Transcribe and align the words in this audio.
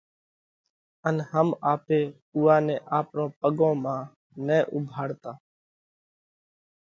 ان 1.07 1.15
هم 1.31 1.47
آپي 1.73 1.99
اُوئا 2.35 2.57
نئہ 2.65 2.77
آپرون 2.97 3.29
پڳون 3.39 3.75
مانه 3.83 4.05
نه 4.47 4.57
اُوڀاڙتا 4.71 5.31